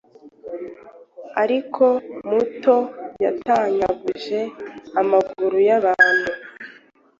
[1.41, 1.57] akiri
[2.29, 2.77] muto
[3.23, 4.39] yatanyaguje
[5.01, 6.29] amaguru yabantu,